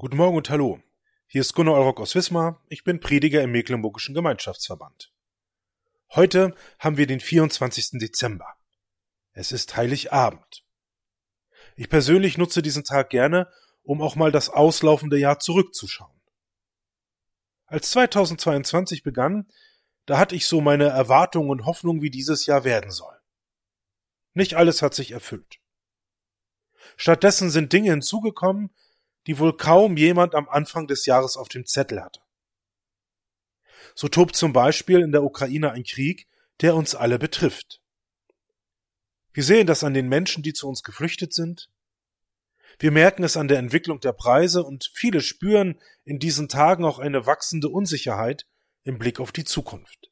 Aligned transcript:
Guten 0.00 0.16
Morgen 0.16 0.38
und 0.38 0.48
hallo. 0.48 0.80
Hier 1.26 1.42
ist 1.42 1.52
Gunnar 1.52 1.74
Eurock 1.74 2.00
aus 2.00 2.14
Wismar. 2.14 2.64
Ich 2.70 2.84
bin 2.84 3.00
Prediger 3.00 3.42
im 3.42 3.52
Mecklenburgischen 3.52 4.14
Gemeinschaftsverband. 4.14 5.12
Heute 6.14 6.54
haben 6.78 6.96
wir 6.96 7.06
den 7.06 7.20
24. 7.20 7.98
Dezember. 8.00 8.46
Es 9.32 9.52
ist 9.52 9.76
Heiligabend. 9.76 10.64
Ich 11.76 11.90
persönlich 11.90 12.38
nutze 12.38 12.62
diesen 12.62 12.82
Tag 12.82 13.10
gerne, 13.10 13.46
um 13.82 14.00
auch 14.00 14.16
mal 14.16 14.32
das 14.32 14.48
auslaufende 14.48 15.18
Jahr 15.18 15.38
zurückzuschauen. 15.38 16.18
Als 17.66 17.90
2022 17.90 19.02
begann, 19.02 19.52
da 20.06 20.16
hatte 20.16 20.34
ich 20.34 20.46
so 20.46 20.62
meine 20.62 20.86
Erwartungen 20.86 21.50
und 21.50 21.66
Hoffnungen, 21.66 22.00
wie 22.00 22.10
dieses 22.10 22.46
Jahr 22.46 22.64
werden 22.64 22.90
soll. 22.90 23.20
Nicht 24.32 24.54
alles 24.54 24.80
hat 24.80 24.94
sich 24.94 25.10
erfüllt. 25.10 25.60
Stattdessen 26.96 27.50
sind 27.50 27.74
Dinge 27.74 27.90
hinzugekommen, 27.90 28.70
die 29.26 29.38
wohl 29.38 29.56
kaum 29.56 29.96
jemand 29.96 30.34
am 30.34 30.48
Anfang 30.48 30.86
des 30.86 31.06
Jahres 31.06 31.36
auf 31.36 31.48
dem 31.48 31.66
Zettel 31.66 32.02
hatte. 32.02 32.20
So 33.94 34.08
tobt 34.08 34.36
zum 34.36 34.52
Beispiel 34.52 35.00
in 35.00 35.12
der 35.12 35.22
Ukraine 35.22 35.72
ein 35.72 35.84
Krieg, 35.84 36.26
der 36.60 36.74
uns 36.74 36.94
alle 36.94 37.18
betrifft. 37.18 37.80
Wir 39.32 39.44
sehen 39.44 39.66
das 39.66 39.84
an 39.84 39.94
den 39.94 40.08
Menschen, 40.08 40.42
die 40.42 40.52
zu 40.52 40.68
uns 40.68 40.82
geflüchtet 40.82 41.32
sind. 41.32 41.68
Wir 42.78 42.90
merken 42.90 43.22
es 43.22 43.36
an 43.36 43.48
der 43.48 43.58
Entwicklung 43.58 44.00
der 44.00 44.12
Preise 44.12 44.64
und 44.64 44.90
viele 44.92 45.20
spüren 45.20 45.80
in 46.04 46.18
diesen 46.18 46.48
Tagen 46.48 46.84
auch 46.84 46.98
eine 46.98 47.26
wachsende 47.26 47.68
Unsicherheit 47.68 48.46
im 48.82 48.98
Blick 48.98 49.20
auf 49.20 49.32
die 49.32 49.44
Zukunft. 49.44 50.10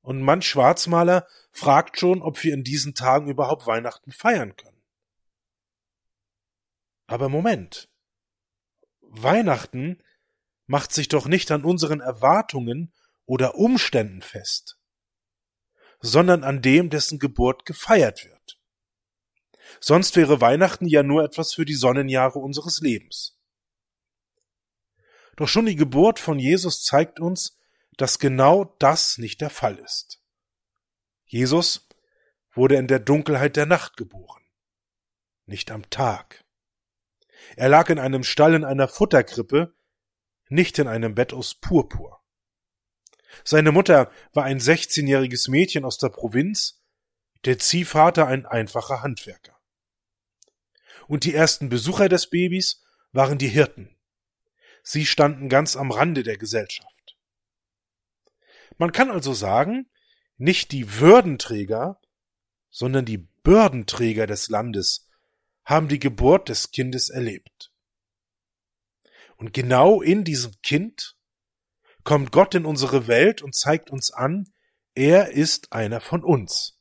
Und 0.00 0.22
manch 0.22 0.46
Schwarzmaler 0.46 1.26
fragt 1.50 1.98
schon, 1.98 2.22
ob 2.22 2.42
wir 2.42 2.54
in 2.54 2.64
diesen 2.64 2.94
Tagen 2.94 3.28
überhaupt 3.28 3.66
Weihnachten 3.66 4.12
feiern 4.12 4.56
können. 4.56 4.77
Aber 7.08 7.30
Moment. 7.30 7.88
Weihnachten 9.00 10.02
macht 10.66 10.92
sich 10.92 11.08
doch 11.08 11.26
nicht 11.26 11.50
an 11.50 11.64
unseren 11.64 12.00
Erwartungen 12.00 12.92
oder 13.24 13.54
Umständen 13.54 14.20
fest, 14.20 14.78
sondern 16.00 16.44
an 16.44 16.60
dem, 16.60 16.90
dessen 16.90 17.18
Geburt 17.18 17.64
gefeiert 17.64 18.26
wird. 18.26 18.60
Sonst 19.80 20.16
wäre 20.16 20.42
Weihnachten 20.42 20.86
ja 20.86 21.02
nur 21.02 21.24
etwas 21.24 21.54
für 21.54 21.64
die 21.64 21.74
Sonnenjahre 21.74 22.38
unseres 22.38 22.80
Lebens. 22.80 23.38
Doch 25.36 25.48
schon 25.48 25.64
die 25.64 25.76
Geburt 25.76 26.18
von 26.18 26.38
Jesus 26.38 26.84
zeigt 26.84 27.20
uns, 27.20 27.56
dass 27.96 28.18
genau 28.18 28.76
das 28.78 29.16
nicht 29.16 29.40
der 29.40 29.50
Fall 29.50 29.78
ist. 29.78 30.22
Jesus 31.24 31.88
wurde 32.52 32.76
in 32.76 32.86
der 32.86 32.98
Dunkelheit 32.98 33.56
der 33.56 33.66
Nacht 33.66 33.96
geboren, 33.96 34.42
nicht 35.46 35.70
am 35.70 35.88
Tag. 35.88 36.44
Er 37.56 37.68
lag 37.68 37.88
in 37.90 37.98
einem 37.98 38.22
Stall 38.22 38.54
in 38.54 38.64
einer 38.64 38.88
Futterkrippe, 38.88 39.74
nicht 40.48 40.78
in 40.78 40.88
einem 40.88 41.14
Bett 41.14 41.32
aus 41.32 41.54
Purpur. 41.54 42.22
Seine 43.44 43.72
Mutter 43.72 44.10
war 44.32 44.44
ein 44.44 44.58
16-jähriges 44.58 45.50
Mädchen 45.50 45.84
aus 45.84 45.98
der 45.98 46.08
Provinz, 46.08 46.82
der 47.44 47.58
Ziehvater 47.58 48.26
ein 48.26 48.46
einfacher 48.46 49.02
Handwerker. 49.02 49.56
Und 51.06 51.24
die 51.24 51.34
ersten 51.34 51.68
Besucher 51.68 52.08
des 52.08 52.30
Babys 52.30 52.82
waren 53.12 53.38
die 53.38 53.48
Hirten. 53.48 53.96
Sie 54.82 55.06
standen 55.06 55.48
ganz 55.48 55.76
am 55.76 55.90
Rande 55.90 56.22
der 56.22 56.36
Gesellschaft. 56.36 57.16
Man 58.76 58.92
kann 58.92 59.10
also 59.10 59.32
sagen, 59.32 59.90
nicht 60.36 60.72
die 60.72 61.00
Würdenträger, 61.00 62.00
sondern 62.70 63.04
die 63.04 63.18
Bürdenträger 63.18 64.26
des 64.26 64.48
Landes 64.48 65.07
haben 65.68 65.88
die 65.88 65.98
Geburt 65.98 66.48
des 66.48 66.70
Kindes 66.70 67.10
erlebt. 67.10 67.70
Und 69.36 69.52
genau 69.52 70.00
in 70.00 70.24
diesem 70.24 70.58
Kind 70.62 71.14
kommt 72.04 72.32
Gott 72.32 72.54
in 72.54 72.64
unsere 72.64 73.06
Welt 73.06 73.42
und 73.42 73.54
zeigt 73.54 73.90
uns 73.90 74.10
an, 74.10 74.50
er 74.94 75.32
ist 75.32 75.74
einer 75.74 76.00
von 76.00 76.24
uns. 76.24 76.80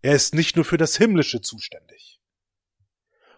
Er 0.00 0.16
ist 0.16 0.34
nicht 0.34 0.56
nur 0.56 0.64
für 0.64 0.76
das 0.76 0.96
Himmlische 0.96 1.40
zuständig. 1.40 2.20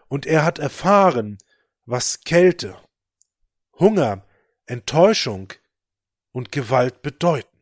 Und 0.07 0.25
er 0.25 0.43
hat 0.43 0.57
erfahren, 0.57 1.37
was 1.85 2.21
Kälte, 2.21 2.81
Hunger, 3.77 4.27
Enttäuschung 4.65 5.53
und 6.31 6.51
Gewalt 6.51 7.03
bedeuten. 7.03 7.61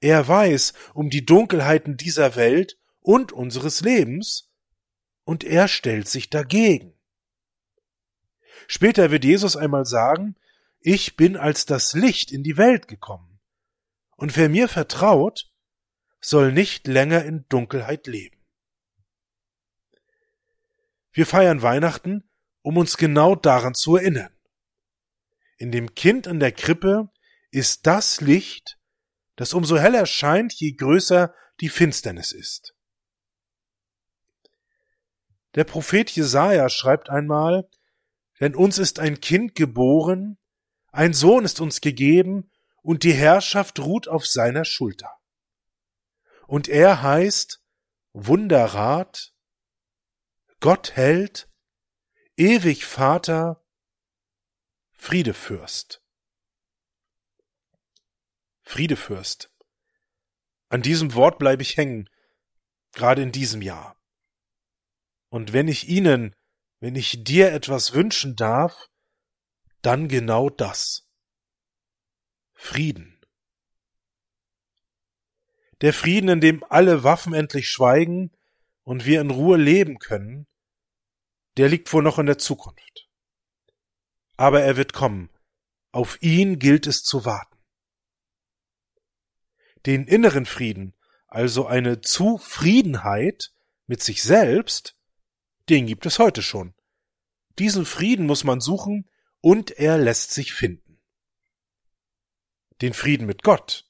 Er 0.00 0.26
weiß 0.26 0.72
um 0.92 1.08
die 1.08 1.24
Dunkelheiten 1.24 1.96
dieser 1.96 2.34
Welt 2.34 2.80
und 2.98 3.30
unseres 3.30 3.80
Lebens 3.80 4.50
und 5.24 5.44
er 5.44 5.68
stellt 5.68 6.08
sich 6.08 6.30
dagegen. 6.30 6.94
Später 8.66 9.10
wird 9.10 9.24
Jesus 9.24 9.56
einmal 9.56 9.84
sagen, 9.84 10.36
ich 10.80 11.16
bin 11.16 11.36
als 11.36 11.66
das 11.66 11.94
Licht 11.94 12.30
in 12.30 12.42
die 12.42 12.56
Welt 12.56 12.88
gekommen, 12.88 13.40
und 14.16 14.36
wer 14.36 14.48
mir 14.48 14.68
vertraut, 14.68 15.50
soll 16.20 16.52
nicht 16.52 16.86
länger 16.86 17.24
in 17.24 17.46
Dunkelheit 17.48 18.06
leben. 18.06 18.38
Wir 21.12 21.26
feiern 21.26 21.62
Weihnachten, 21.62 22.28
um 22.62 22.76
uns 22.76 22.96
genau 22.96 23.34
daran 23.34 23.74
zu 23.74 23.96
erinnern. 23.96 24.34
In 25.58 25.70
dem 25.70 25.94
Kind 25.94 26.26
an 26.26 26.40
der 26.40 26.52
Krippe 26.52 27.10
ist 27.50 27.86
das 27.86 28.20
Licht, 28.20 28.78
das 29.36 29.54
umso 29.54 29.78
heller 29.78 30.06
scheint, 30.06 30.52
je 30.54 30.72
größer 30.72 31.34
die 31.60 31.68
Finsternis 31.68 32.32
ist. 32.32 32.74
Der 35.54 35.64
Prophet 35.64 36.10
Jesaja 36.10 36.68
schreibt 36.68 37.10
einmal, 37.10 37.68
denn 38.40 38.54
uns 38.54 38.78
ist 38.78 38.98
ein 38.98 39.20
Kind 39.20 39.54
geboren, 39.54 40.38
ein 40.90 41.12
Sohn 41.12 41.44
ist 41.44 41.60
uns 41.60 41.80
gegeben, 41.80 42.50
und 42.82 43.02
die 43.02 43.14
Herrschaft 43.14 43.80
ruht 43.80 44.08
auf 44.08 44.26
seiner 44.26 44.64
Schulter. 44.64 45.10
Und 46.46 46.68
er 46.68 47.02
heißt 47.02 47.62
Wunderrat, 48.12 49.32
Gott 50.60 50.92
hält, 50.94 51.48
ewig 52.36 52.84
Vater, 52.84 53.64
Friedefürst. 54.92 56.02
Friedefürst. 58.62 59.50
An 60.68 60.82
diesem 60.82 61.14
Wort 61.14 61.38
bleibe 61.38 61.62
ich 61.62 61.76
hängen, 61.76 62.08
gerade 62.92 63.22
in 63.22 63.32
diesem 63.32 63.62
Jahr. 63.62 63.96
Und 65.34 65.52
wenn 65.52 65.66
ich 65.66 65.88
Ihnen, 65.88 66.36
wenn 66.78 66.94
ich 66.94 67.24
dir 67.24 67.52
etwas 67.52 67.92
wünschen 67.92 68.36
darf, 68.36 68.88
dann 69.82 70.06
genau 70.06 70.48
das. 70.48 71.08
Frieden. 72.52 73.20
Der 75.80 75.92
Frieden, 75.92 76.28
in 76.28 76.40
dem 76.40 76.62
alle 76.62 77.02
Waffen 77.02 77.34
endlich 77.34 77.68
schweigen 77.68 78.30
und 78.84 79.06
wir 79.06 79.20
in 79.20 79.32
Ruhe 79.32 79.56
leben 79.56 79.98
können, 79.98 80.46
der 81.56 81.68
liegt 81.68 81.92
wohl 81.92 82.04
noch 82.04 82.20
in 82.20 82.26
der 82.26 82.38
Zukunft. 82.38 83.08
Aber 84.36 84.62
er 84.62 84.76
wird 84.76 84.92
kommen. 84.92 85.30
Auf 85.90 86.22
ihn 86.22 86.60
gilt 86.60 86.86
es 86.86 87.02
zu 87.02 87.24
warten. 87.24 87.58
Den 89.84 90.06
inneren 90.06 90.46
Frieden, 90.46 90.94
also 91.26 91.66
eine 91.66 92.02
Zufriedenheit 92.02 93.52
mit 93.88 94.00
sich 94.00 94.22
selbst, 94.22 94.96
den 95.68 95.86
gibt 95.86 96.06
es 96.06 96.18
heute 96.18 96.42
schon. 96.42 96.74
Diesen 97.58 97.86
Frieden 97.86 98.26
muss 98.26 98.44
man 98.44 98.60
suchen 98.60 99.08
und 99.40 99.70
er 99.70 99.98
lässt 99.98 100.32
sich 100.32 100.52
finden. 100.52 101.00
Den 102.80 102.92
Frieden 102.92 103.26
mit 103.26 103.42
Gott, 103.42 103.88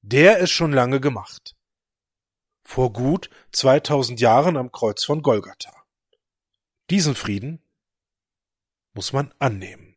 der 0.00 0.38
ist 0.38 0.50
schon 0.50 0.72
lange 0.72 1.00
gemacht. 1.00 1.56
Vor 2.64 2.92
gut 2.92 3.30
2000 3.52 4.20
Jahren 4.20 4.56
am 4.56 4.72
Kreuz 4.72 5.04
von 5.04 5.22
Golgatha. 5.22 5.72
Diesen 6.90 7.14
Frieden 7.14 7.62
muss 8.92 9.12
man 9.12 9.32
annehmen. 9.38 9.96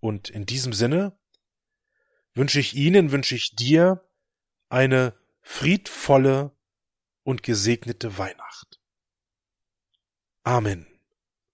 Und 0.00 0.30
in 0.30 0.46
diesem 0.46 0.72
Sinne 0.72 1.18
wünsche 2.34 2.60
ich 2.60 2.74
Ihnen, 2.74 3.12
wünsche 3.12 3.34
ich 3.34 3.54
dir 3.54 4.02
eine 4.68 5.18
friedvolle 5.40 6.56
und 7.24 7.42
gesegnete 7.42 8.18
Weihnacht. 8.18 8.80
Amen. 10.44 10.91